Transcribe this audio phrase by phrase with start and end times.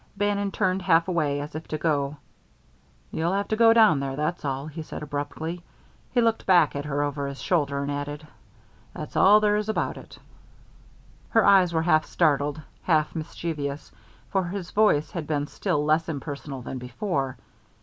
[0.17, 2.17] Bannon turned half away, as if to go.
[3.11, 5.61] "You'll have to go down there, that's all," he said abruptly.
[6.11, 8.25] He looked back at her over his shoulder, and added,
[8.95, 10.17] "That's all there is about it."
[11.29, 13.91] Her eyes were half startled, half mischievous,
[14.31, 17.37] for his voice had been still less impersonal than before.